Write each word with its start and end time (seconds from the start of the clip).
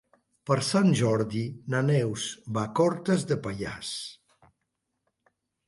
Per 0.49 0.55
Sant 0.67 0.87
Jordi 1.01 1.41
na 1.73 1.83
Neus 1.91 2.25
va 2.57 2.65
a 2.71 2.73
Cortes 2.81 3.29
de 3.33 3.39
Pallars. 3.47 3.95